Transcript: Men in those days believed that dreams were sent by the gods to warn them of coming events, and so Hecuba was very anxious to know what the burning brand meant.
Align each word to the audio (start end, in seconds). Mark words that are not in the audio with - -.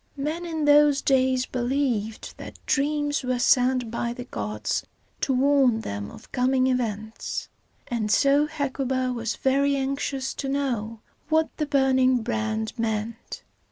Men 0.17 0.47
in 0.47 0.65
those 0.65 0.99
days 1.03 1.45
believed 1.45 2.33
that 2.37 2.57
dreams 2.65 3.21
were 3.23 3.37
sent 3.37 3.91
by 3.91 4.13
the 4.13 4.23
gods 4.23 4.83
to 5.19 5.31
warn 5.31 5.81
them 5.81 6.09
of 6.09 6.31
coming 6.31 6.65
events, 6.65 7.49
and 7.87 8.09
so 8.09 8.47
Hecuba 8.47 9.13
was 9.13 9.35
very 9.35 9.75
anxious 9.75 10.33
to 10.33 10.49
know 10.49 11.01
what 11.29 11.55
the 11.57 11.67
burning 11.67 12.23
brand 12.23 12.73
meant. 12.79 13.43